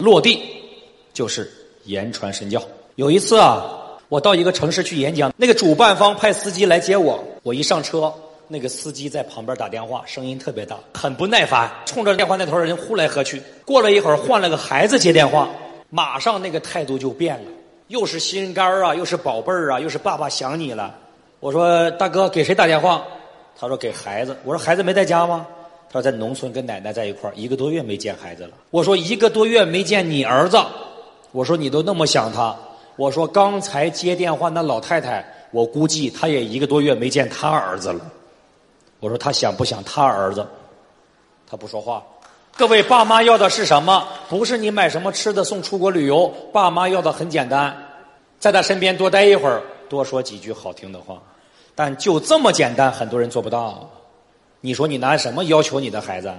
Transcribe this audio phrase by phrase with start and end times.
[0.00, 0.42] 落地
[1.12, 1.48] 就是
[1.84, 2.60] 言传身教。
[2.96, 3.64] 有一次啊，
[4.08, 8.12] 我到一个城市去演讲，那个主办方派司机来接我，我一上车，
[8.48, 13.40] 那个司机在旁边打电话，声音特别大，很不耐烦，冲着电话那头人呼来喝去。
[13.64, 15.48] 过了一会儿，换了个孩子接电话，
[15.90, 17.50] 马上那个态度就变了，
[17.88, 20.94] 又是心肝儿啊，又是宝贝儿啊，又是爸爸想你了。
[21.38, 23.04] 我说大哥，给谁打电话？
[23.58, 24.36] 他说给孩子。
[24.44, 25.46] 我说孩子没在家吗？
[25.92, 28.50] 他说在农村跟奶奶在一块，一个多月没见孩子了。
[28.70, 30.56] 我说一个多月没见你儿子，
[31.32, 32.56] 我说你都那么想他。
[32.94, 38.00] 我说刚才接电话那老太太，我估计她也一个多月没见她儿子了。
[39.00, 40.46] 我说她想不想她儿子？
[41.50, 42.00] 他不说话。
[42.56, 44.06] 各位爸妈要的是什么？
[44.28, 47.76] 不是你买什么吃的送出国旅游，爸妈要的很简单，
[48.38, 51.20] 在他身边多待一会儿，多说几句好听的话。
[51.74, 53.89] 但就这么简单，很多人做不到。
[54.62, 56.36] 你说你拿什么要求你的孩子啊？